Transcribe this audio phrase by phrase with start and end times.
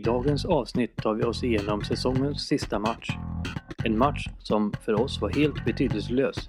[0.00, 3.08] I dagens avsnitt tar vi oss igenom säsongens sista match.
[3.84, 6.48] En match som för oss var helt betydelselös,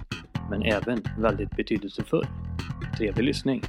[0.50, 2.26] men även väldigt betydelsefull.
[2.98, 3.62] Trevlig lyssning!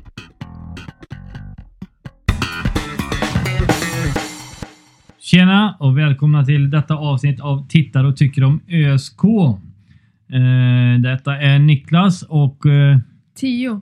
[5.18, 9.24] Tjena och välkomna till detta avsnitt av Tittar och tycker om ÖSK.
[9.24, 12.99] Eh, detta är Niklas och eh,
[13.35, 13.80] Tio.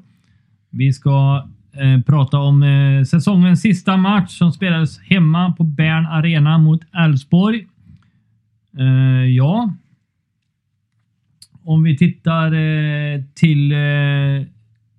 [0.71, 6.59] vi ska eh, prata om eh, säsongens sista match som spelades hemma på Bern Arena
[6.59, 7.67] mot Elfsborg.
[8.79, 9.75] Eh, ja.
[11.65, 14.47] Om vi tittar eh, till eh,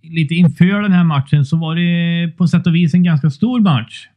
[0.01, 3.59] lite inför den här matchen så var det på sätt och vis en ganska stor
[3.59, 4.07] match.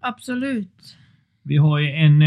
[0.00, 0.96] Absolut.
[1.42, 2.22] Vi har ju en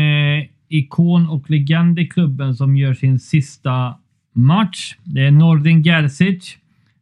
[0.68, 3.96] ikon och legend i klubben som gör sin sista
[4.34, 4.96] match.
[5.04, 6.58] Det är Nordin Gerzic.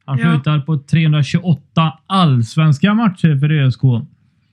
[0.10, 0.34] Han Ja.
[0.34, 3.84] slutar på 328 allsvenska matcher för ÖSK.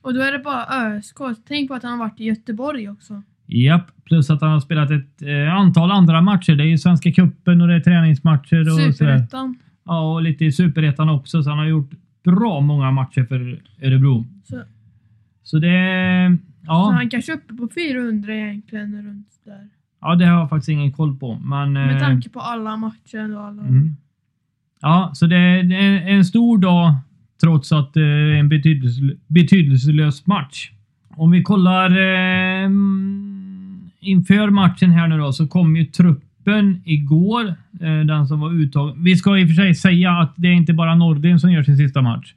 [0.01, 0.65] Och då är det bara
[0.97, 1.17] ÖSK.
[1.47, 3.21] Tänk på att han har varit i Göteborg också.
[3.45, 6.55] Japp, plus att han har spelat ett eh, antal andra matcher.
[6.55, 8.93] Det är ju Svenska Cupen och det är träningsmatcher och.
[8.93, 9.57] Superettan.
[9.85, 11.91] Ja, och lite i Superettan också, så han har gjort
[12.23, 14.25] bra många matcher för Örebro.
[14.43, 14.61] Så,
[15.43, 16.37] Så det...
[16.41, 19.69] så Ja, han kanske är uppe på 400 egentligen runt där.
[20.01, 21.35] ja det har jag faktiskt ingen koll på.
[21.39, 23.61] Men, Med eh, tanke på alla matcher och alla...
[23.61, 23.95] Mm.
[24.81, 26.95] Ja, så det är en stor dag
[27.41, 30.71] trots att det är en betydelse, betydelselös match.
[31.09, 32.69] Om vi kollar eh,
[33.99, 37.47] inför matchen här nu då så kom ju truppen igår.
[37.81, 39.03] Eh, den som var uttagen.
[39.03, 41.63] Vi ska i och för sig säga att det är inte bara Nordin som gör
[41.63, 42.33] sin sista match.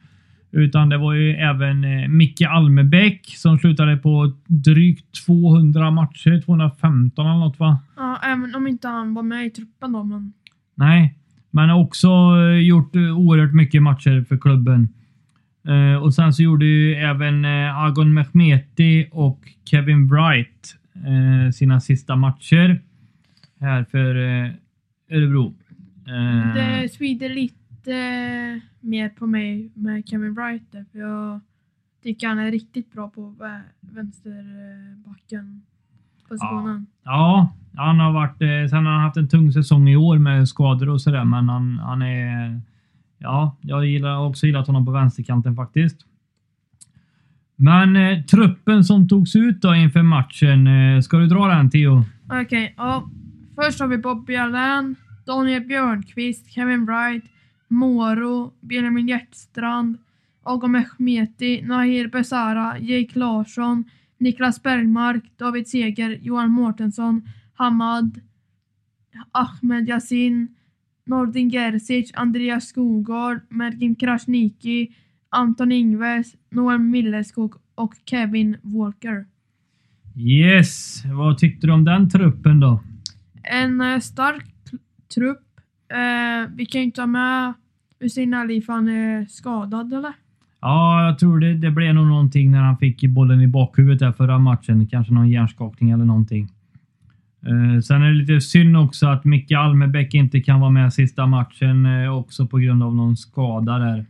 [0.53, 6.43] Utan det var ju även eh, Micke Almebäck som slutade på drygt 200 matcher.
[6.45, 7.79] 215 eller något va?
[7.97, 10.33] Ja, även om inte han var med i truppen då, men...
[10.75, 11.15] Nej,
[11.51, 14.89] men har också eh, gjort eh, oerhört mycket matcher för klubben.
[15.69, 17.45] Eh, och sen så gjorde ju även
[17.75, 20.77] Agon Mehmeti och Kevin Wright
[21.55, 22.83] sina sista matcher
[23.61, 24.15] här för
[25.11, 25.55] Örebro.
[26.55, 31.41] Det svider lite mer på mig med Kevin Wright där, för jag
[32.03, 35.63] tycker han är riktigt bra på vä- vänsterbacken
[36.29, 36.87] positionen.
[37.05, 38.43] Ja, han har varit...
[38.43, 41.49] Eh, sen har han haft en tung säsong i år med skador och sådär, men
[41.49, 42.61] han, han är...
[43.19, 46.07] Ja, jag gillar har också gillat honom på vänsterkanten faktiskt.
[47.57, 52.05] Men eh, truppen som togs ut då inför matchen, eh, ska du dra den Theo?
[52.43, 53.11] Okej, ja.
[53.55, 57.25] Först har vi Bobby Allen, Daniel Björnqvist, Kevin Wright,
[57.69, 59.99] Moro, Benjamin Hjertstrand,
[60.43, 63.85] Agam Mehmeti, Nahir Besara, Jake Larsson,
[64.19, 67.23] Niklas Bergmark, David Seger, Johan Mårtensson,
[67.61, 68.21] Hamad,
[69.33, 70.49] Ahmed Yasin,
[71.07, 74.89] Nordin Gerzic, Andreas Skogård, Mergin Krasniki,
[75.29, 79.27] Anton Ingves, Noel Milleskog och Kevin Walker.
[80.17, 82.81] Yes, vad tyckte du om den truppen då?
[83.43, 84.47] En eh, stark
[85.15, 85.47] trupp.
[85.89, 87.55] Eh, vi kan ju inte ha med
[88.01, 90.13] Hussein Ali för han är skadad eller?
[90.61, 94.13] Ja, jag tror det, det blev nog någonting när han fick bollen i bakhuvudet där
[94.13, 94.87] förra matchen.
[94.87, 96.49] Kanske någon hjärnskakning eller någonting.
[97.47, 101.27] Eh, sen är det lite synd också att Micke Almebäck inte kan vara med sista
[101.27, 104.07] matchen eh, också på grund av någon skada där.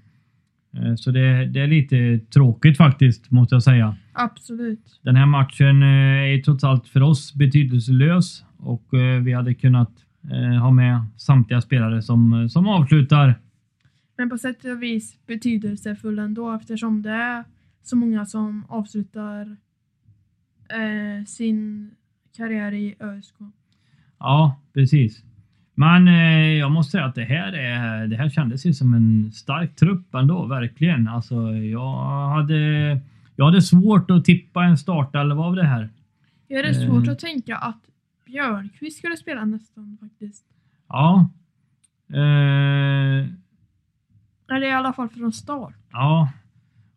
[0.76, 3.96] Eh, så det, det är lite tråkigt faktiskt, måste jag säga.
[4.12, 5.00] Absolut.
[5.02, 5.88] Den här matchen eh,
[6.34, 9.90] är trots allt för oss betydelselös och eh, vi hade kunnat
[10.60, 13.34] ha med samtliga spelare som, som avslutar
[14.16, 17.44] Men på sätt och vis betydelsefull ändå eftersom det är
[17.82, 19.56] så många som avslutar
[21.26, 21.90] sin
[22.36, 23.34] karriär i ÖSK.
[24.18, 25.22] Ja, precis.
[25.74, 29.32] Men eh, jag måste säga att det här, är, det här kändes ju som en
[29.32, 31.08] stark trupp ändå, verkligen.
[31.08, 32.56] Alltså, jag hade,
[33.36, 35.90] jag hade svårt att tippa en startelva av det här.
[36.48, 37.12] Jag är det svårt Eh.
[37.12, 37.80] att tänka att
[38.26, 40.44] Björnqvist skulle spela nästan faktiskt.
[40.88, 41.28] Ja.
[42.12, 43.26] Eh,
[44.56, 45.74] Eller i alla fall från start.
[45.92, 46.28] ja.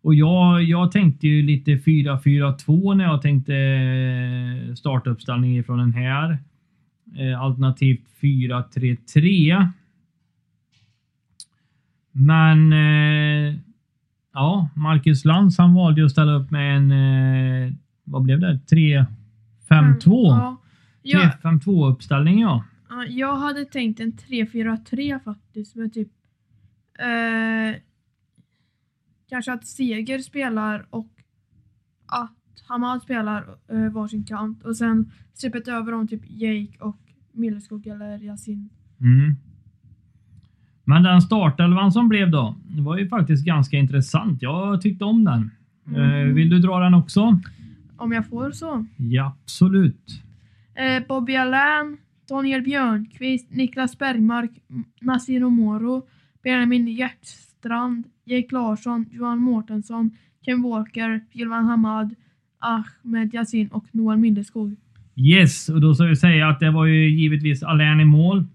[0.03, 6.38] Och jag, jag tänkte ju lite 4-4-2 när jag tänkte eh, startuppställning från den här.
[7.15, 9.67] Eh, alternativt 4-3-3.
[12.11, 13.55] Men eh,
[14.33, 18.59] ja, Marcus Lantz han valde att ställa upp med en, vad blev det?
[18.69, 19.05] 3-5-2?
[20.03, 20.57] Ja.
[21.01, 22.63] Jag, 3-5-2 uppställning ja.
[22.89, 26.09] ja, jag hade tänkt en 3-4-3 faktiskt med typ
[27.00, 27.81] eh,
[29.33, 31.07] kanske att Seger spelar och
[32.06, 32.33] att
[32.68, 36.97] Hamad spelar eh, varsin kant och sen släppet över om typ Jake och
[37.31, 38.69] Milleskog eller Yasin.
[39.01, 39.35] Mm.
[40.83, 44.41] Men den startelvan som blev då, det var ju faktiskt ganska intressant.
[44.41, 45.51] Jag tyckte om den.
[45.95, 46.36] Eh, Mhm.
[46.36, 47.39] vill du dra den också?
[47.97, 48.86] Om jag får så.
[48.97, 50.21] Ja, absolut.
[50.75, 51.97] Eh, Bobby Allain,
[52.29, 54.51] Daniel Björnqvist, Niklas Bergmark,
[55.01, 56.07] Nasir Omoro,
[56.44, 56.88] Benjamin
[57.63, 60.12] Hjertstrand, Jake Larsson, Johan Mårtensson,
[60.45, 62.15] Ken Walker, Gilvan Hamad,
[62.60, 64.75] Ahmed Yassin och Noel Milleskog.
[65.15, 68.45] Yes, och då ska vi säga att det var ju givetvis Alain i mål.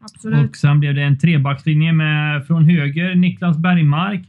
[0.00, 0.50] Absolut.
[0.50, 4.20] Och sen blev det en trebackslinje med från höger Niklas Bergmark,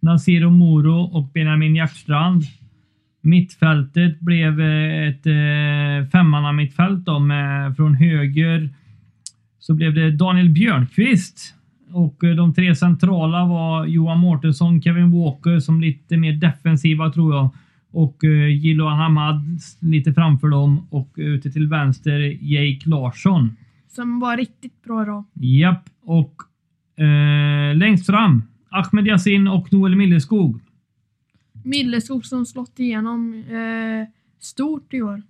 [0.00, 2.42] Nasir Moro och Benjamin Hjertstrand.
[3.20, 8.70] Mittfältet blev eh, ett eh, femmanna mittfält då med från höger
[9.58, 11.54] så blev det Daniel Björnqvist
[11.94, 17.34] och eh, de tre centrala var Johan Mårtensson, Kevin Walker som lite mer defensiva tror
[17.34, 17.50] jag
[17.94, 23.56] och eh, Jiloan Hamad lite framför dem och ute till vänster Jake Larsson.
[23.88, 25.24] Som var riktigt bra då.
[25.32, 26.34] Japp, och
[27.04, 30.60] eh, längst fram Ahmed Yassin och Noel Milleskog.
[31.64, 34.08] Milleskog som slått igenom eh,
[34.40, 35.22] stort i år.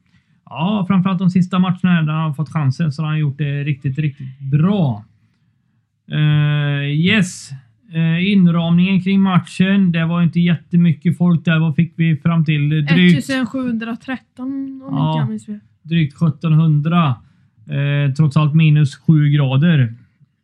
[0.45, 3.65] Ja, framförallt de sista matcherna där han har fått chansen så har han gjort det
[3.65, 5.05] riktigt, riktigt bra.
[6.13, 7.51] Eh, yes,
[7.95, 9.93] eh, inramningen kring matchen.
[9.93, 11.59] Det var inte jättemycket folk där.
[11.59, 12.69] Vad fick vi fram till?
[12.87, 15.19] Drygt, 1713 om Ja.
[15.19, 15.61] jag minns fel.
[15.83, 17.15] drygt 1700.
[17.69, 19.95] Eh, trots allt minus 7 grader.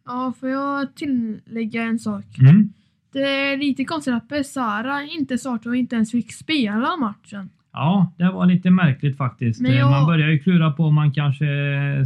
[0.07, 2.25] Ja, får jag tillägga en sak?
[2.41, 2.73] Mm.
[3.13, 3.19] Det
[3.53, 7.49] är lite konstigt att Besara inte startade och inte ens fick spela matchen.
[7.73, 9.61] Ja, det var lite märkligt faktiskt.
[9.69, 11.47] Jag- Man börjar ju klura på om man kanske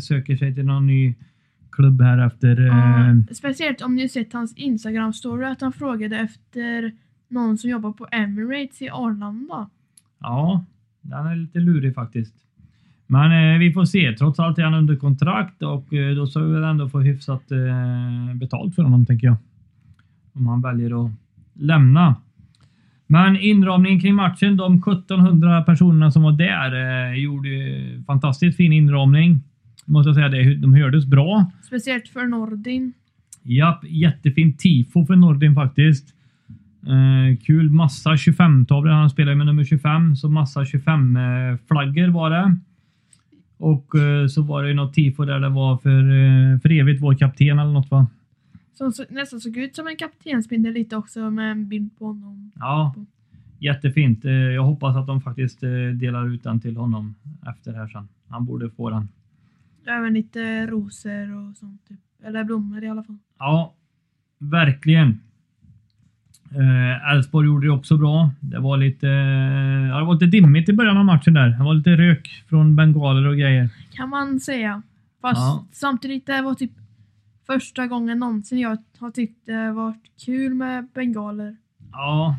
[0.02, 1.14] söker sig till någon ny
[1.74, 2.60] klubb här efter...
[2.60, 6.92] Ja, Eh, speciellt om ni sett hans Instagram-story att han frågade efter
[7.28, 9.70] någon som jobbar på Emirates i Arlanda.
[10.20, 10.64] ja,
[11.00, 12.34] den är lite lurig faktiskt.
[13.06, 14.12] Men eh, vi får se.
[14.18, 17.50] Trots allt är han under kontrakt och eh, då ska vi väl ändå få hyfsat
[17.52, 19.36] eh, betalt för honom tänker jag.
[20.32, 21.10] Om han väljer att
[21.52, 22.16] lämna.
[23.06, 26.74] Men inramningen kring matchen, de 1700 personerna som var där
[27.10, 27.48] eh, gjorde
[28.06, 29.40] fantastiskt fin inramning.
[29.84, 30.54] Måste jag säga det.
[30.54, 31.50] De hördes bra.
[31.62, 32.92] Speciellt för Nordin.
[33.42, 36.14] Japp, jättefint tifo för Nordin faktiskt.
[36.86, 38.92] Eh, kul, massa 25-tavlor.
[38.92, 42.56] Han spelar med nummer 25, så massa 25-flaggor var det.
[43.56, 47.02] Och eh, så var det ju något tifo där det var för, eh, för evigt
[47.02, 48.06] vår kapten eller något va?
[48.74, 52.52] Som så, nästan såg ut som en kaptensbindel lite också med en bild på honom.
[52.54, 52.94] Ja,
[53.58, 54.24] jättefint.
[54.24, 57.14] Eh, jag hoppas att de faktiskt eh, delar ut den till honom
[57.50, 58.08] efter det här sen.
[58.28, 59.08] Han borde få den.
[59.86, 61.88] Även lite rosor och sånt.
[61.88, 61.98] Typ.
[62.24, 63.18] Eller blommor i alla fall.
[63.38, 63.74] Ja,
[64.38, 65.20] verkligen.
[66.54, 68.30] Eh, Elfsborg gjorde det också bra.
[68.40, 69.06] Det var lite,
[69.90, 71.48] ja, det var lite dimmigt i början av matchen där.
[71.48, 73.68] Det var lite rök från bengaler och grejer.
[73.92, 74.82] Kan man säga.
[75.20, 75.64] Fast Ja.
[75.72, 76.70] samtidigt det var typ
[77.46, 81.56] första gången någonsin jag har tyckt det varit kul med bengaler.
[81.92, 82.36] Ja,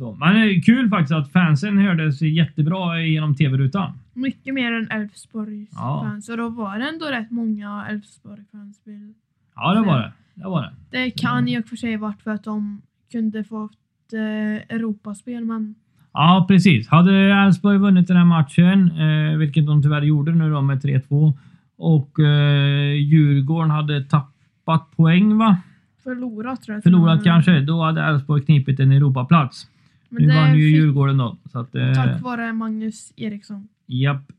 [0.00, 0.14] så.
[0.14, 3.92] Men det är kul faktiskt att fansen hördes jättebra genom tv-rutan.
[4.14, 6.02] Mycket mer än Elfsborgs Ja.
[6.04, 6.28] fans.
[6.28, 8.80] Och då var det ändå rätt många Elfsborg-fans.
[8.84, 9.14] vill-
[9.56, 10.12] Ja, det var det.
[10.34, 10.72] Det var det.
[10.90, 12.82] Det kan och för sig varit för att de
[13.12, 13.72] kunde fått
[14.12, 15.74] eh, Europaspel men
[16.12, 16.88] Ja, precis.
[16.88, 21.32] Hade Elfsborg vunnit den här matchen, eh, vilket de tyvärr gjorde nu då med 3-2,
[21.76, 25.56] och eh, Djurgården hade tappat poäng, va?
[26.04, 26.82] förlorat tror jag.
[26.82, 27.60] Förlorat kanske.
[27.60, 29.66] Då hade Elfsborg knipit en Europaplats.
[30.10, 31.36] Men det vann ju fick- Djurgården då.
[31.52, 33.68] Så att, eh, Tack vare Magnus Eriksson.
[33.86, 34.32] japp.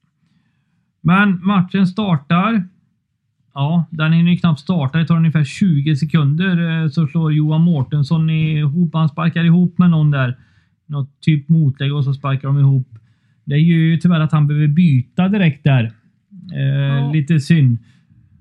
[1.02, 2.68] Men matchen startar.
[3.54, 4.98] Ja, den hinner ju knappt starta.
[4.98, 8.94] Det tar ungefär 20 sekunder eh, så slår Johan Mårtensson ihop.
[8.94, 10.38] Han sparkar ihop med någon där.
[10.86, 12.88] Något typ motlägg och så sparkar de ihop.
[13.44, 15.92] Det gör ju tyvärr att han behöver byta direkt där.
[16.54, 17.12] Eh, Ja.
[17.12, 17.78] Lite synd.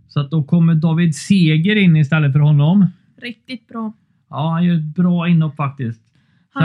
[0.09, 2.87] Så att då kommer David Seger in istället för honom.
[3.23, 3.93] Riktigt bra.
[4.31, 6.01] Ja, han gör ett bra inhopp faktiskt.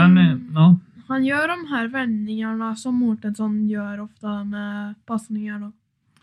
[0.00, 0.78] Han, eh, ja.
[1.08, 5.60] han gör de här vändningarna som Mårtensson gör ofta med passningar.
[5.60, 5.72] Då.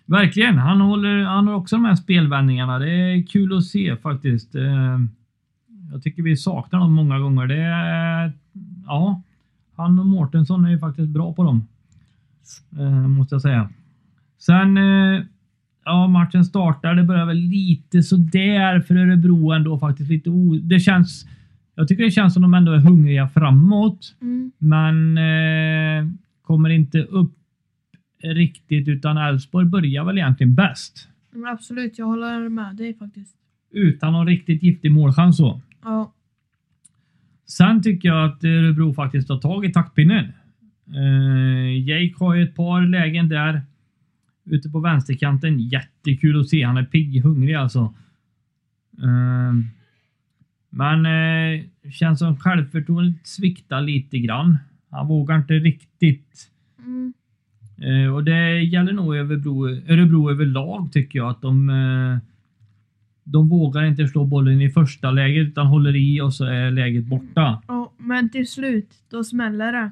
[0.06, 0.58] Verkligen.
[0.58, 2.80] Han, håller, han har också de här spelvändningarna.
[2.80, 4.56] Det är kul att se faktiskt.
[4.56, 5.00] Eh,
[5.92, 7.48] Jag tycker vi saknar dem många gånger.
[7.48, 8.32] Det är,
[8.86, 9.22] ja,
[9.76, 11.68] han och Mårtensson är ju faktiskt bra på dem.
[12.80, 13.70] Eh, Måste jag säga.
[14.40, 15.22] Sen, eh,
[15.86, 16.96] ja, matchen startar.
[16.96, 20.10] Det börjar väl lite sådär för Örebro ändå faktiskt.
[20.10, 21.26] Lite o, det känns,
[21.76, 24.16] jag tycker det känns som de ändå är hungriga framåt.
[24.22, 24.52] Mm.
[24.58, 26.12] Men eh,
[26.42, 27.34] kommer inte upp
[28.24, 31.08] riktigt utan Elfsborg börjar väl egentligen bäst.
[31.32, 33.36] Men absolut, jag håller med dig faktiskt.
[33.72, 35.62] Utan någon riktigt giftig målchans så.
[35.84, 36.14] Ja,
[37.58, 40.26] Sen tycker jag att Örebro faktiskt har tagit taktpinnen.
[40.96, 43.62] Eh, Jake har ju ett par lägen där.
[44.46, 45.60] Ute på vänsterkanten.
[45.60, 46.64] Jättekul att se.
[46.64, 47.94] Han är pigg, hungrig alltså.
[49.04, 49.54] Eh,
[50.74, 54.58] men eh, känns som självförtroendet sviktar lite grann.
[54.90, 56.50] Han vågar inte riktigt
[56.80, 57.14] mm.
[57.78, 62.18] Eh, och det gäller nog Örebro, Örebro överlag tycker jag att de eh,
[63.24, 67.06] de vågar inte slå bollen i första läget utan håller i och så är läget
[67.06, 67.62] borta.
[67.68, 69.92] Ja, men till slut, då smäller det.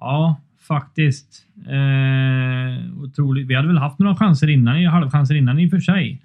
[0.00, 1.46] Ja, faktiskt.
[1.66, 3.46] Eh, otroligt.
[3.46, 6.22] Vi hade väl haft några chanser innan, halvchanser innan i och för sig.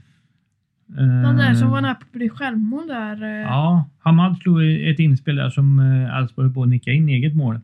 [0.95, 3.23] Den där som Eh, var nära på bli självmål där.
[3.23, 7.09] eh, Ja, Hamad slog ett inspel där som eh, Elfsborg höll på att nicka in
[7.09, 7.59] eget mål.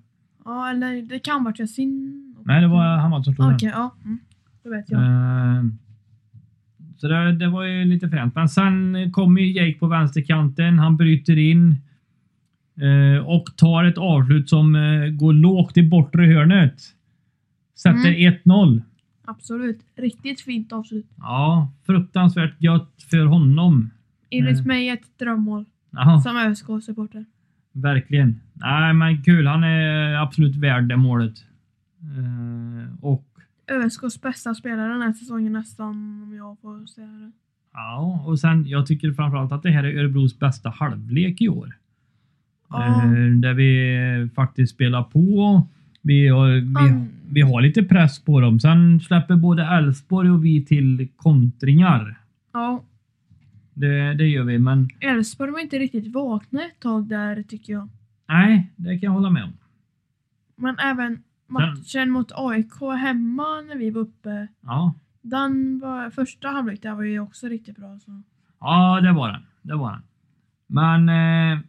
[0.46, 2.36] ja, eller det kan vara Yasin.
[2.44, 3.56] Nej, det var Hamad som slog den.
[3.56, 3.96] Okej, ja.
[4.06, 4.20] Mm,
[4.64, 5.02] det vet jag.
[6.98, 8.36] Så det, det var ju lite fränt.
[8.36, 10.80] Men sen kommer ju Jake på vänsterkanten.
[10.80, 11.76] Han bryter in.
[13.26, 14.74] Och tar ett avslut som
[15.20, 16.76] går lågt i bortre hörnet.
[17.78, 18.10] Sätter
[18.46, 18.82] 1-0.
[19.30, 19.80] Absolut.
[19.96, 21.06] Riktigt fint avslut.
[21.18, 23.90] Ja, fruktansvärt gött för honom.
[24.30, 24.68] Enligt Mm.
[24.68, 25.66] mig ett drömmål.
[25.92, 27.26] Ja, Som ÖSK-supporter.
[27.72, 28.40] verkligen.
[28.54, 29.48] Nej, men kul.
[29.48, 31.34] Han är absolut värd det målet.
[32.02, 33.26] Eh, Och
[33.72, 35.90] ÖSKs bästa spelare den här säsongen nästan,
[36.24, 37.32] om jag får säga det.
[37.74, 41.78] Ja, och sen jag tycker framförallt att det här är Örebros bästa halvlek i år.
[42.70, 42.86] Ja.
[42.86, 45.68] Eh, där vi faktiskt spelar på.
[46.02, 48.60] Vi har, vi, vi har lite press på dem.
[48.60, 52.22] Sen släpper både Elfsborg och vi till kontringar.
[52.54, 52.84] Ja,
[53.74, 57.90] Det, det gör vi, men Elfsborg var inte riktigt vakna ett tag där tycker jag.
[58.28, 59.54] nej, det kan jag hålla med om.
[60.56, 64.48] Men även matchen mot AIK hemma när vi var uppe.
[64.62, 68.00] Ja, Den var, första halvlek där var ju också riktigt bra.
[68.06, 68.22] Så.
[68.60, 69.42] ja det var den.
[69.62, 70.02] Det var den.
[70.68, 71.60] Men eh,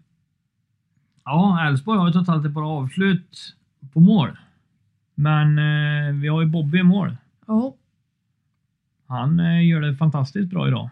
[1.25, 3.57] ja, Elfsborg har ju totalt ett par avslut
[3.93, 4.39] på mål.
[5.15, 7.17] Men eh, vi har ju Bobby i mål.
[7.47, 7.75] Ja,
[9.07, 10.91] Han eh, gör det fantastiskt bra idag.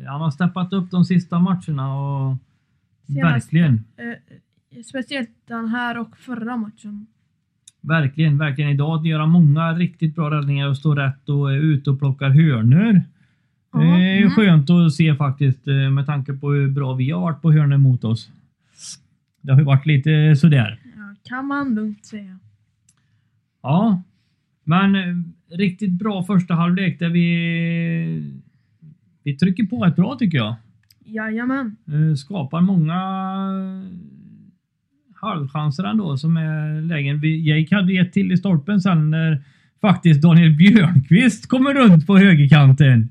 [0.00, 2.36] Eh, Han har steppat upp de sista matcherna och
[3.06, 7.06] Senast- verkligen, eh, speciellt den här och förra matchen.
[7.80, 11.90] verkligen, verkligen idag gör han många riktigt bra räddningar och står rätt och är ute
[11.90, 13.02] och plockar hörnor.
[13.72, 14.30] Det är mm.
[14.30, 17.76] skönt att se faktiskt eh, med tanke på hur bra vi har varit på hörnor
[17.76, 18.30] mot oss.
[19.40, 20.78] Det har ju varit lite sådär.
[21.28, 22.38] Kan man lugnt säga.
[23.62, 24.02] Ja,
[24.64, 28.42] men eh, riktigt bra första halvlek där vi
[29.22, 30.54] vi trycker på ett bra tycker jag.
[31.04, 31.76] Jajamän.
[31.86, 33.00] Eh, skapar många
[35.14, 37.20] halvchanser ändå som är lägen.
[37.44, 39.42] Jake hade ett till i stolpen sen när
[39.80, 43.08] faktiskt Daniel Björnqvist kommer runt på högerkanten.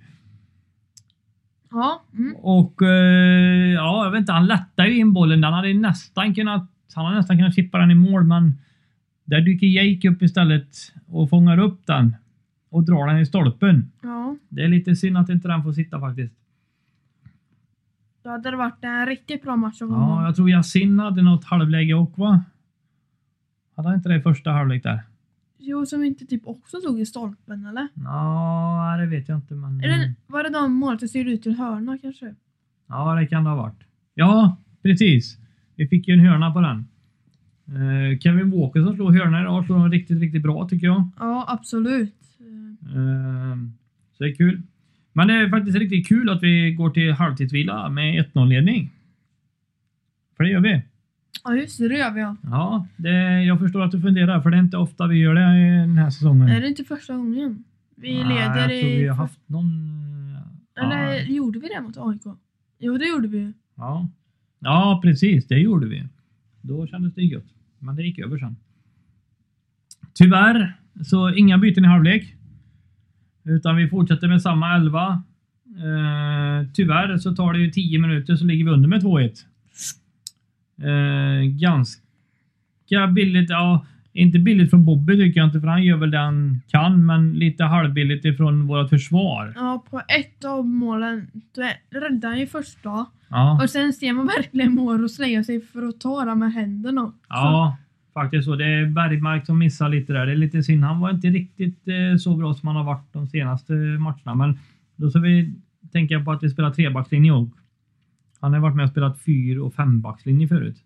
[1.72, 2.36] Ja, mm.
[2.36, 5.44] Och eh, ja, jag vet inte, han lättar ju in bollen.
[5.44, 8.54] Han hade nästan kunnat, han hade nästan kunnat chippa den i mål, men
[9.26, 12.16] där dyker Jake upp istället och fångar upp den
[12.70, 13.92] och drar den i stolpen.
[14.02, 14.36] ja.
[14.50, 16.34] Det är lite synd att inte den får sitta faktiskt.
[18.24, 21.46] Då hade det varit en riktigt bra match av Ja, jag tror Yasin hade något
[21.46, 22.44] halvläge också va?
[23.76, 25.00] Hade han inte det i första halvlek där?
[25.58, 27.88] Jo, som inte typ också tog i stolpen eller?
[27.94, 29.84] Ja, det vet jag inte men...
[29.84, 32.36] Eller var det de målet som ser ut till hörna kanske?
[32.88, 33.84] Ja, det kan det ha varit.
[34.14, 35.38] Ja, precis.
[35.76, 36.88] Vi fick ju en hörna på den.
[37.68, 41.10] Eh, Kevin Walker som slår hörna idag slår riktigt, riktigt bra tycker jag.
[41.20, 42.14] Ja, absolut.
[42.40, 42.46] Eh,
[42.96, 43.58] Eh,
[44.18, 44.62] så det är kul.
[45.14, 48.92] Men det är faktiskt riktigt kul att vi går till halvtidsvila med 1-0 ledning.
[50.38, 50.82] För det gör vi.
[51.44, 51.88] Ja, just det.
[51.88, 52.36] Det gör vi ja.
[52.44, 55.42] Ja, det, jag förstår att du funderar för det är inte ofta vi gör det
[55.82, 56.48] den här säsongen.
[56.50, 57.64] Är det inte första gången?
[57.96, 58.98] Vi Nej, leder jag tror i...
[59.02, 59.66] vi har haft någon...
[60.82, 62.22] Eller Ja, gjorde vi det mot AIK?
[62.80, 63.54] Jo, det gjorde vi ju.
[63.76, 64.08] ja
[64.66, 65.48] ja, precis.
[65.48, 66.04] Det gjorde vi.
[66.62, 67.46] Då kändes det gött.
[67.80, 68.56] Men det gick över sen.
[70.14, 70.74] Tyvärr
[71.06, 72.36] så inga byten i halvlek.
[73.44, 75.24] Utan vi fortsätter med samma elva.
[75.66, 79.46] Eh, tyvärr så tar det ju 10 minuter så ligger vi under med 2-1.
[80.78, 83.50] Eh, ganska billigt.
[83.50, 87.06] Ja, inte billigt från Bobby tycker jag inte för han gör väl det han kan.
[87.06, 89.54] Men lite halvbilligt ifrån vårt försvar.
[89.56, 91.28] Ja, på ett av målen
[91.90, 93.06] räddade han ju första.
[93.30, 93.60] Ja.
[93.64, 97.14] Och sen ser man verkligen Moro slänga sig för att ta den med händerna.
[97.30, 97.78] Ja,
[98.14, 98.56] faktiskt så.
[98.56, 100.26] Det är Bergmark som missar lite där.
[100.26, 100.84] Det är lite synd.
[100.84, 104.36] Han var inte riktigt eh, så bra som han har varit de senaste matcherna.
[104.36, 104.60] Men
[104.96, 105.54] då ska vi
[105.92, 107.50] tänka på att vi spelar trebackslinje och
[108.40, 110.84] han har varit med och spelat fyr och fembackslinje förut.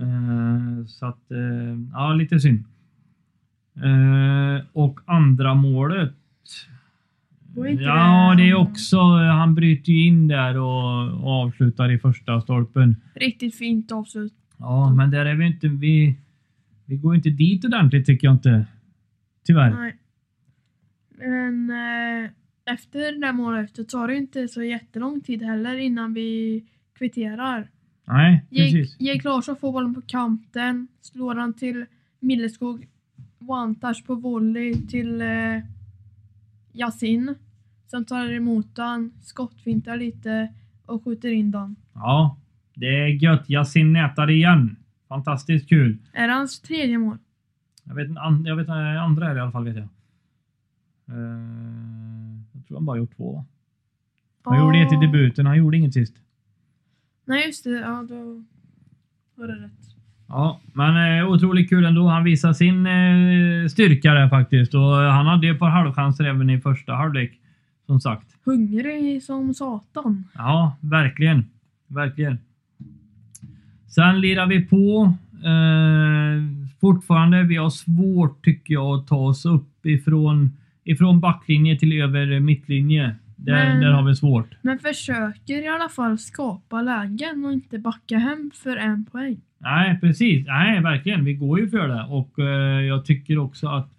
[0.00, 2.64] Eh, så att, eh, ja, lite synd.
[3.76, 6.14] Eh, och andra målet.
[7.80, 8.96] Ja, det- är också.
[9.16, 12.96] Han bryter ju in där och, avslutar i första stolpen.
[13.14, 14.34] Riktigt fint avslut.
[14.58, 15.68] Ja, men där är vi inte.
[15.68, 16.16] Vi,
[16.86, 18.66] vi går inte dit ordentligt tycker jag inte.
[19.46, 19.70] Tyvärr.
[19.70, 19.96] Nej.
[21.18, 22.30] Men eh,
[22.74, 26.64] efter det där målet så tar det inte så jättelång tid heller innan vi
[26.98, 27.68] kvitterar.
[28.04, 28.96] Nej, precis.
[29.00, 31.86] Jake Larsson får bollen på kanten, slår han till
[32.20, 32.88] Milleskog.
[33.40, 35.58] one-touch på volley till eh,
[36.72, 37.34] Yasin.
[37.86, 40.48] Som tar emot den, skottfintar lite
[40.86, 41.76] och skjuter in den.
[41.92, 42.36] Ja,
[42.74, 43.50] det är gött.
[43.50, 44.76] Yasin nätar igen.
[45.08, 45.98] Fantastiskt kul.
[46.12, 47.18] Är det hans tredje mål?
[47.84, 49.88] Jag vet, an, jag vet eh, andra är det i alla fall vet jag.
[51.08, 53.44] Eh, jag tror han bara gjort två.
[54.44, 56.14] Han gjorde ett i debuten, han gjorde inget sist.
[57.24, 58.44] Nej just det, ja då
[59.34, 59.82] var det rätt.
[60.28, 62.08] Ja, men eh, otroligt kul ändå.
[62.08, 64.74] Han visar sin eh, styrka där faktiskt.
[64.74, 67.38] Och eh, han hade ett par halvchanser även i första halvlek.
[67.86, 68.26] Som sagt.
[68.44, 70.24] Hungrig som satan.
[70.34, 71.44] Ja, verkligen.
[71.86, 72.38] Verkligen.
[73.88, 75.14] Sen lirar vi på.
[75.44, 76.42] Eh,
[76.80, 80.50] fortfarande, vi har svårt tycker jag att ta oss upp ifrån,
[80.84, 83.16] ifrån backlinje till över mittlinje.
[83.44, 84.48] Där, Men- där har vi svårt.
[84.62, 89.40] Men försöker i alla fall skapa lägen och inte backa hem för en poäng.
[89.58, 90.46] Nej, precis.
[90.46, 91.24] Nej, verkligen.
[91.24, 92.04] Vi går ju för det.
[92.04, 93.90] Och eh, jag tycker också att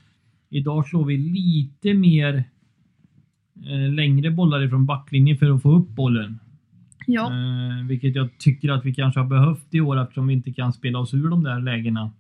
[0.50, 2.43] idag slår vi lite mer
[3.65, 6.39] eh, längre bollar ifrån backlinjen för att få upp bollen.
[7.07, 10.53] Ja, Eh, vilket jag tycker att vi kanske har behövt i år eftersom vi inte
[10.53, 12.12] kan spela oss ur de där lägena.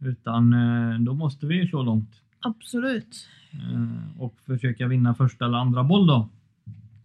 [0.00, 2.22] Utan eh, då måste vi slå långt.
[2.46, 3.28] Absolut.
[3.52, 6.28] Eh, och försöka vinna första eller andra boll då.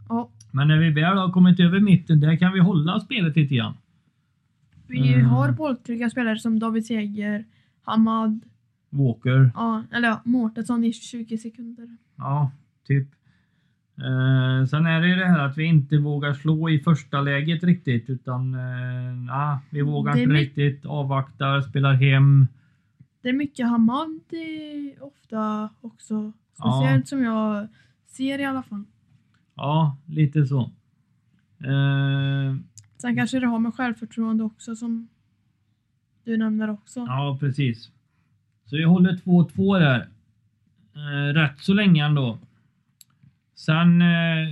[0.10, 3.56] Ja, Men när vi väl har kommit över mitten, där kan vi hålla spelet lite
[3.56, 3.74] grann.
[4.88, 7.46] vi har bolltrygga spelare som David Seger,
[7.84, 8.40] Hamad,
[8.90, 9.52] Walker.
[9.56, 11.98] ja, eller ja, Mårtensson i 20 sekunder.
[12.16, 12.52] Ja,
[12.88, 13.08] typ.
[13.98, 17.64] Eh, sen är det ju det här att vi inte vågar slå i första läget
[17.64, 22.48] riktigt utan eh, nah, vi vågar inte riktigt, avvaktar, spelar hem.
[23.22, 24.20] Det är mycket Hamad
[25.00, 26.34] ofta också.
[26.58, 26.72] Ja.
[26.82, 27.68] Speciellt som jag
[28.08, 28.84] ser i alla fall.
[29.56, 30.62] Ja, lite så.
[31.64, 32.56] Eh,
[32.98, 35.08] Sen kanske det har med självförtroende också som
[36.24, 37.00] du nämner också.
[37.00, 37.92] ja, precis.
[38.66, 40.08] Så vi håller 2-2 där.
[40.96, 42.38] Eh, rätt så länge ändå.
[43.56, 44.48] Sen eh,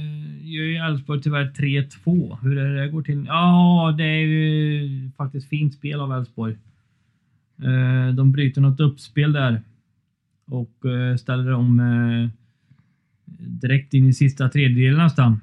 [0.50, 2.38] gör ju Elfsborg tyvärr 3-2.
[2.42, 3.26] Hur är det det går till?
[3.28, 6.58] Ja, det är ju faktiskt fint spel av Elfsborg.
[7.64, 9.62] Eh, de bryter något uppspel där.
[10.46, 12.30] Och eh, ställer om eh,
[13.40, 15.42] direkt in i sista tredjedelen nästan.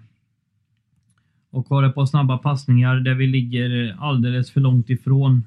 [1.50, 5.44] Och har ett par snabba passningar där vi ligger alldeles för långt ifrån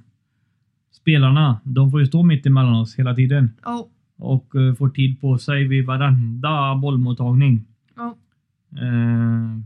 [0.92, 1.60] spelarna.
[1.64, 5.68] De får ju stå mitt emellan oss hela tiden Ja, och får tid på sig
[5.68, 7.66] vid varenda bollmottagning.
[7.96, 8.16] ja.
[8.82, 9.60] Eh,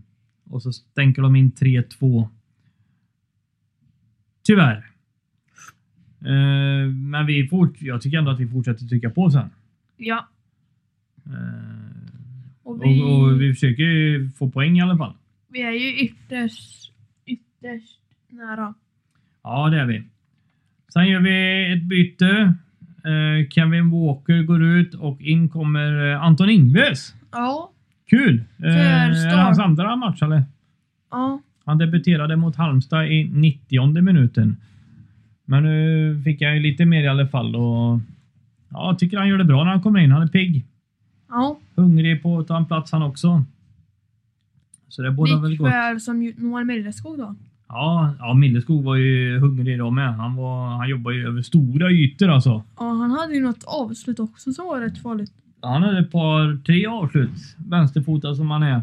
[0.50, 2.28] och så stänker de in 3-2.
[4.44, 4.93] Tyvärr.
[6.26, 9.50] Eh, men vi fort, jag tycker ändå att vi fortsätter trycka på sen.
[9.98, 10.28] ja.
[11.26, 11.34] Eh,
[12.64, 15.14] Och och, vi, och vi försöker ju få poäng i alla fall.
[15.50, 16.92] vi är ju ytterst,
[17.26, 18.74] ytterst nära.
[19.44, 20.04] Ja, det är vi.
[20.94, 22.54] Sen gör vi ett byte.
[23.06, 27.16] Eh, Kevin Walker går ut och in kommer Anton Ingves.
[27.32, 27.72] Ja,
[28.10, 28.44] Kul!
[28.64, 30.44] Eh, är det hans andra match eller?
[31.12, 31.42] ja.
[31.66, 34.58] Han debuterade mot Halmstad i 90 minuten.
[35.54, 38.00] Men nu fick jag ju lite mer i alla fall och
[38.70, 40.12] ja, jag tycker han gör det bra när han kommer in.
[40.12, 40.66] Han är pigg.
[41.30, 41.60] ja.
[41.76, 43.44] Hungrig på att ta en plats han också.
[44.88, 45.68] Så det bådar väl gott.
[45.68, 47.36] Likväl som Noah Milleskog då.
[47.68, 50.16] Ja, ja, Milleskog var ju hungrig idag med.
[50.16, 52.64] Han, var, han jobbar ju över stora ytor alltså.
[52.80, 55.34] Ja, han hade ju något avslut också som var rätt farligt.
[55.62, 57.56] Han hade ett par, tre avslut.
[57.58, 58.82] Vänsterfotad som han är.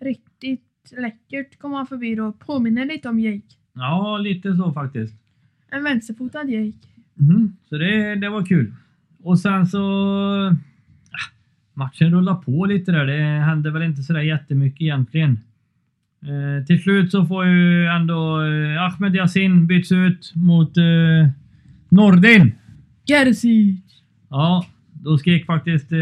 [0.00, 2.32] Riktigt läckert kom han förbi då.
[2.32, 3.56] Påminner lite om Jake.
[3.74, 5.19] Ja, lite så faktiskt.
[5.70, 6.72] En vänsterfotad Jake.
[7.14, 8.72] Mhm, Så det, det var kul.
[9.22, 9.78] Och sen så...
[11.10, 11.26] ah,
[11.74, 13.06] Matchen rullar på lite där.
[13.06, 15.40] Det hände väl inte sådär jättemycket egentligen.
[16.22, 21.28] Eh, till slut så får ju ändå eh, Ahmed Yassin byts ut mot eh,
[21.88, 22.52] Nordin.
[23.08, 23.80] Gerzic!
[24.30, 25.92] Ja, då skrek faktiskt...
[25.92, 25.98] Eh,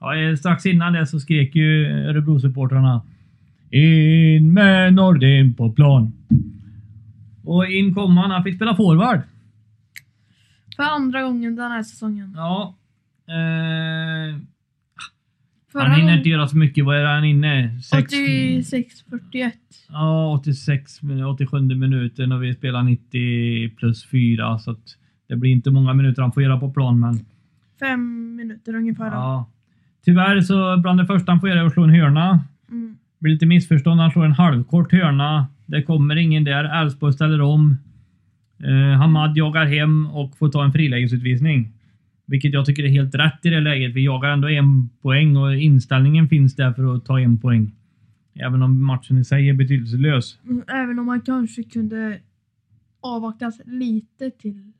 [0.00, 3.00] ja, eh, strax innan det så skrek ju Örebro-supportrarna
[3.70, 6.12] In med Nordin på plan.
[7.44, 8.30] Och in kom han.
[8.30, 9.20] Han fick spela forward.
[10.76, 12.32] För andra gången den här säsongen.
[12.36, 12.74] Ja.
[13.28, 14.36] Eh,
[15.74, 16.84] han hinner inte göra så mycket.
[16.84, 17.80] Vad är han inne?
[17.82, 19.52] Sex, 86-41.
[19.88, 24.58] ja, 86, min- 87 minuten och vi spelar 90 plus 4.
[24.58, 24.96] Så att
[25.28, 27.00] det blir inte många minuter han får göra på plan.
[27.00, 27.18] Men
[27.80, 29.06] Fem minuter ungefär.
[29.06, 29.50] ja.
[30.04, 32.44] Tyvärr så bland det första han får göra är att slå en hörna.
[32.70, 32.96] Mm.
[33.18, 34.00] blir lite missförstånd.
[34.00, 35.46] Han slår en halvkort hörna.
[35.70, 36.82] Det kommer ingen där.
[36.82, 37.76] Elfsborg ställer om.
[38.64, 41.72] Eh, Hamad jagar hem och får ta en frilägesutvisning.
[42.26, 43.94] Vilket jag tycker är helt rätt i det läget.
[43.94, 47.72] Vi jagar ändå en poäng och inställningen finns där för att ta en poäng.
[48.34, 50.38] Även om matchen i sig är betydelselös.
[50.44, 52.18] Mm, Även om man kanske kunde
[53.00, 54.72] avvaktas lite till.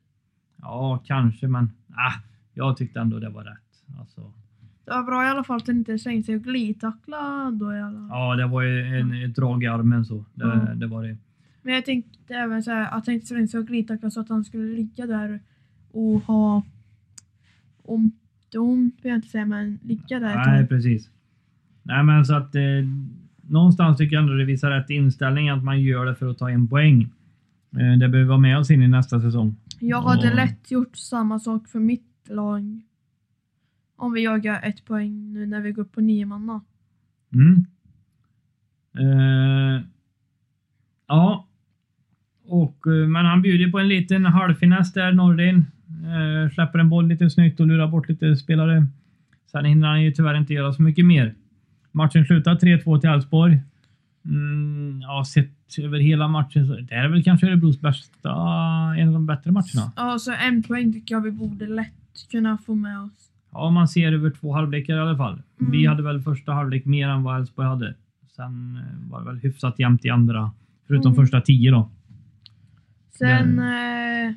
[0.61, 2.13] Ja, kanske, men ah,
[2.53, 3.99] jag tyckte ändå det var rätt.
[3.99, 4.33] Alltså,
[4.91, 7.79] Det var bra i alla fall att han inte slängde sig och glidtacklade då i
[7.81, 10.25] alla ja, det var ju en, ett drag i armen så.
[10.33, 10.79] Det, Mm.
[10.79, 11.17] det var det.
[11.61, 14.29] Men jag tänkte även så här, att han inte slängde sig och glidtacklade så att
[14.29, 15.39] han skulle ligga där
[15.91, 16.63] och ha
[17.83, 18.15] ont,
[18.55, 20.69] ont vill jag inte säga, men ligga där Nej, tag.
[20.69, 21.09] precis.
[21.83, 22.61] Nej, men så att eh,
[23.41, 26.49] någonstans tycker jag ändå det visar rätt inställning att man gör det för att ta
[26.49, 27.01] en poäng.
[27.79, 29.55] Eh, det behöver vara med oss in i nästa säsong.
[29.79, 30.33] Jag hade Ja.
[30.33, 32.81] lätt gjort samma sak för mitt lag.
[34.01, 36.61] Om vi jagar ett poäng nu när vi går upp på nio manna.
[37.33, 37.65] Mm.
[38.99, 39.81] Eh,
[41.07, 41.47] ja.
[42.45, 45.65] Och, eh, men han bjuder på en liten halvfiness där, Nordin.
[45.87, 48.87] Eh, släpper en boll lite snyggt och lurar bort lite spelare.
[49.51, 51.35] Sen hinner han ju tyvärr inte göra så mycket mer.
[51.91, 53.59] Matchen slutar 3-2 till Elfsborg.
[54.25, 58.29] Mm, ja, sett över hela matchen så det är väl kanske Örebros bästa,
[58.97, 59.91] en av de bättre matcherna.
[59.95, 63.30] Ja, så en poäng tycker jag vi borde lätt kunna få med oss.
[63.51, 65.41] Ja, man ser över två halvlekar i alla fall.
[65.59, 65.71] Mm.
[65.71, 67.95] Vi hade väl första halvlek mer än vad Elfsborg hade.
[68.35, 70.51] Sen eh, var det väl hyfsat jämnt i andra.
[70.87, 71.23] Förutom Mm.
[71.25, 71.89] första tio då.
[73.09, 74.33] Sen eh,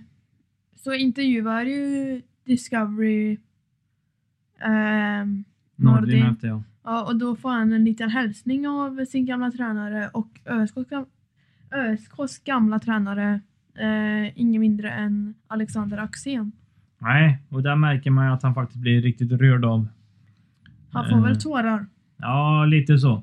[0.77, 3.39] så intervjuar ju Discovery
[4.61, 5.45] ehm,
[5.77, 6.27] Nordin Nordin.
[6.27, 6.63] efter ja.
[6.85, 11.07] Ja, och då får han en liten hälsning av sin gamla tränare och ÖSKs, gam-
[11.75, 13.41] ÖSKs gamla tränare,
[13.75, 16.53] eh, ingen mindre än Alexander Axén.
[17.05, 19.89] Nej, och där märker man ju att han faktiskt blir riktigt rörd av.
[20.93, 21.87] Han får Eh, väl tårar.
[22.19, 23.23] Ja, lite så.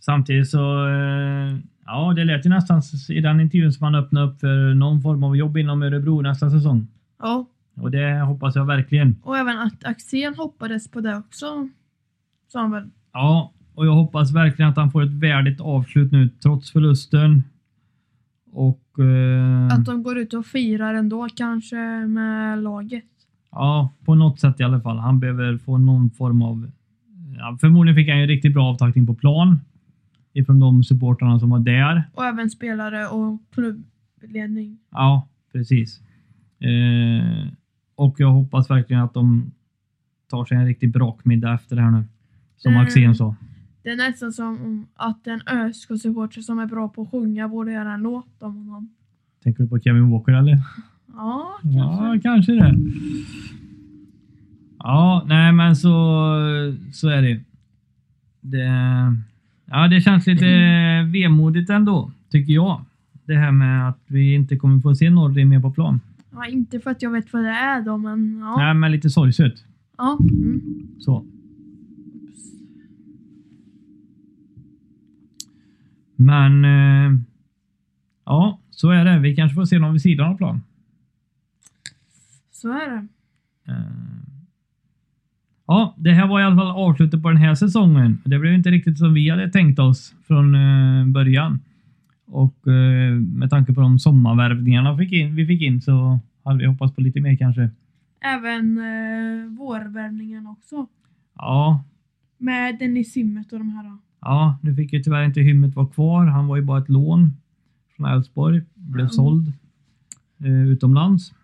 [0.00, 0.88] Samtidigt så...
[0.88, 5.02] eh, Ja, det lät ju nästan i den intervjun som han öppnade upp för någon
[5.02, 6.86] form av jobb inom Örebro nästa säsong.
[7.18, 7.46] Ja,
[7.76, 9.16] Och det hoppas jag verkligen.
[9.22, 11.68] och även att Axén hoppades på det också.
[12.48, 12.90] Sa han väl.
[13.12, 17.42] Ja, och jag hoppas verkligen att han får ett värdigt avslut nu trots förlusten.
[18.52, 18.98] Och...
[18.98, 19.39] eh,
[19.80, 23.04] Att de går ut och firar ändå kanske med laget.
[23.50, 24.98] Ja, på något sätt i alla fall.
[24.98, 26.70] Han behöver få någon form av...
[27.38, 29.60] Ja, förmodligen fick han ju riktigt bra avtackning på plan.
[30.32, 32.02] Ifrån de supportrarna som var där.
[32.14, 34.78] Och även spelare och klubbledning.
[34.90, 36.00] Ja, precis.
[36.60, 37.48] Eh,
[37.94, 39.50] och jag hoppas verkligen att de
[40.30, 42.04] tar sig en riktig brakmiddag efter det här nu.
[42.56, 42.84] Som Mm.
[42.84, 43.34] Axén sa.
[43.82, 47.92] Det är nästan som att en ÖSK-supporter som är bra på att sjunga borde göra
[47.94, 48.94] en låt om honom.
[49.44, 50.58] Tänker du på Kevin Walker eller?
[51.12, 51.78] Ja, kanske.
[51.78, 52.76] Ja, kanske det.
[54.78, 55.90] Ja, nej men så,
[56.92, 57.40] så är det.
[58.40, 58.70] det.
[59.66, 60.46] Ja, det känns lite
[61.12, 62.84] vemodigt ändå, tycker jag.
[63.24, 66.00] Det här med att vi inte kommer få se Nordin mer på plan.
[66.32, 68.56] Ja, inte för att jag vet vad det är då, men ja.
[68.56, 69.54] Nej, men lite sorgset.
[69.98, 70.18] ja.
[70.20, 70.60] Mm.
[70.98, 71.24] Så.
[76.16, 76.64] Men...
[76.64, 77.18] Eh,
[78.24, 79.18] ja, så är det.
[79.18, 80.62] Vi kanske får se någon vid sidan av plan.
[82.50, 83.06] Så är det.
[83.72, 83.76] Eh,
[85.66, 88.18] Ja, det här var i alla fall avslutet på den här säsongen.
[88.24, 91.60] Det blev inte riktigt som vi hade tänkt oss från eh, början.
[92.26, 96.66] Och eh, med tanke på de sommarvärvningarna fick in, vi fick in så hade vi
[96.66, 97.70] hoppats på lite mer kanske.
[98.20, 100.86] Även eh, vårvärvningen också.
[101.34, 101.84] Ja,
[102.38, 103.84] Med Dennis Simmet och de här.
[103.84, 103.98] då.
[104.20, 106.26] ja, nu fick ju tyvärr inte Hymmet vara kvar.
[106.26, 107.32] Han var ju bara ett lån
[108.00, 108.62] från Elfsborg.
[108.74, 109.10] Blev Mm.
[109.12, 109.52] såld
[110.38, 111.34] eh, utomlands.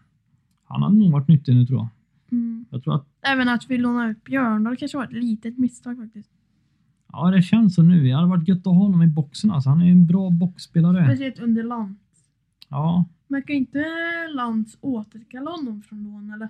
[0.64, 1.88] Han hade nog varit nyttig nu tror jag.
[2.32, 2.64] Mm.
[2.70, 6.30] Jag tror att Även att vi lånar ut Björndal kanske var ett litet misstag faktiskt.
[7.12, 8.02] Ja, det känns så nu.
[8.04, 9.50] Det hade varit gött att ha honom i boxen.
[9.50, 11.04] Alltså, han är en bra boxspelare.
[11.06, 12.00] Speciellt under Lantz.
[12.68, 13.84] Ja, Men kan inte
[14.34, 16.48] Lantz återkalla honom från lån eller?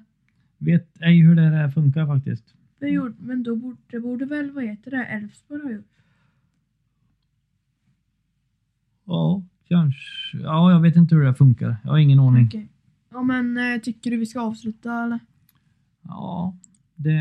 [0.58, 2.54] vet ej hur det här funkar faktiskt.
[2.78, 5.84] Det gjorde, men då borde, det borde väl, vad heter det, Elfsborg ha gjort?
[9.04, 10.36] Ja, kanske.
[10.42, 11.76] Ja, jag vet inte hur det här funkar.
[11.84, 12.46] Jag har ingen aning.
[12.46, 12.68] Okej.
[13.10, 15.18] Ja men eh, tycker du vi ska avsluta eller?
[16.02, 16.56] Ja,
[16.94, 17.20] det...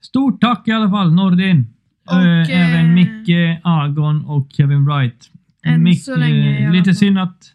[0.00, 1.66] Stort tack i alla fall, Nordin.
[2.06, 5.30] Och, Eh, eh, Även Micke, Agon och Kevin Wright.
[5.64, 6.94] Än Mick- så länge i alla Lite fall.
[6.94, 7.54] synd att,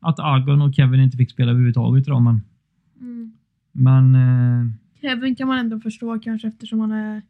[0.00, 2.42] att Agon och Kevin inte fick spela överhuvudtaget idag, men...
[3.00, 3.32] Mm.
[3.72, 4.14] Men...
[4.14, 4.66] Eh,
[5.00, 7.22] Kevin kan man ändå förstå kanske eftersom han har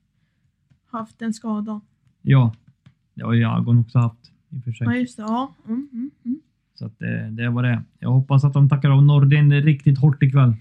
[0.91, 1.81] haft en skada.
[2.23, 2.55] ja,
[3.15, 4.31] det har ju Agon också haft.
[4.55, 4.87] I och för sig.
[4.87, 5.55] Ja just det, ja.
[5.67, 6.41] Mm, mm, mm.
[6.75, 7.83] Så att det, det var det.
[7.99, 10.55] Jag hoppas att de tackar av Nordin riktigt hårt ikväll.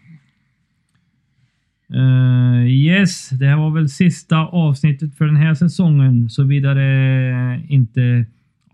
[1.94, 6.30] Uh, yes, det här var väl sista avsnittet för den här säsongen.
[6.30, 8.26] Såvida det inte...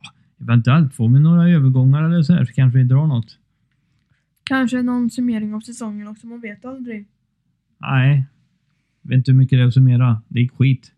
[0.02, 3.38] ah, Eventuellt får vi några övergångar eller så här så kanske vi drar något.
[4.44, 7.08] Kanske någon summering av säsongen också, man vet aldrig.
[7.78, 8.26] Nej.
[9.02, 10.22] Vet inte hur mycket det är att summera.
[10.28, 10.92] Det gick skit.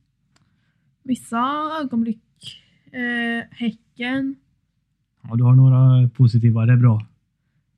[1.03, 2.19] Vissa ögonblick.
[2.91, 4.36] Eh, häcken.
[5.23, 6.65] Ja, du har några positiva.
[6.65, 7.06] Det är bra.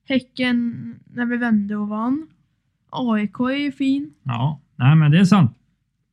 [0.09, 2.27] Häcken när vi vände och vann.
[2.89, 4.13] AIK är ju fin.
[4.23, 5.57] Ja, nej men det är sant.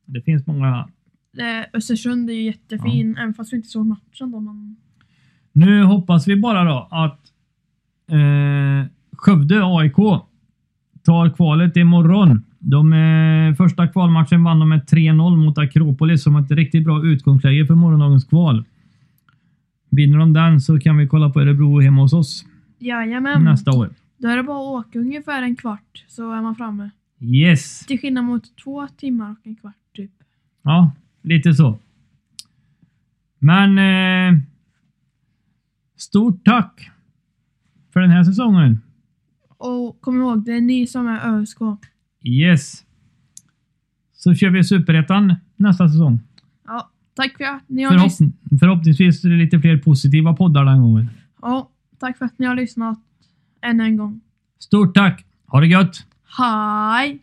[0.05, 0.89] Det finns många.
[1.37, 4.39] Eh, Östersund är ju jättefin, även fast vi inte såg matchen då.
[4.39, 4.75] Men...
[5.51, 7.19] Nu hoppas vi bara då att
[8.11, 9.95] eh, Skövde AIK
[11.03, 12.43] tar kvalet imorgon.
[12.59, 17.65] De eh, första kvalmatchen vann de med 3-0 mot Akropolis som ett riktigt bra utgångsläge
[17.65, 18.65] för morgondagens kval.
[19.91, 22.45] Vinner de den så kan vi kolla på Örebro hemma hos oss
[22.79, 23.43] Jajamän.
[23.43, 23.89] nästa år.
[24.17, 26.89] Då är det bara att åka ungefär en kvart så är man framme.
[27.19, 27.79] Yes!
[27.85, 30.11] Till skillnad mot två timmar och en kvart typ.
[30.61, 31.79] Ja, lite så.
[33.39, 34.39] Men eh,
[35.97, 36.91] stort tack
[37.93, 38.81] för den här säsongen.
[39.57, 41.57] Och kom ihåg, det är ni som är ÖSK.
[42.23, 42.85] Yes.
[44.13, 46.19] Så kör vi Superettan nästa säsong.
[46.67, 46.89] Ja,
[47.21, 48.29] tack för att ni har lyssnat.
[48.49, 51.09] Förhopp förhoppningsvis är det lite fler positiva poddar den gången.
[51.41, 52.99] Ja, tack för att ni har lyssnat
[53.61, 54.21] än en gång.
[54.59, 55.25] Stort tack!
[55.47, 56.05] Ha det gött!
[56.37, 57.19] Hej!